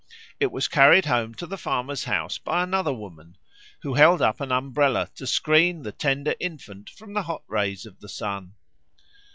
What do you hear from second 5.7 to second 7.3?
the tender infant from the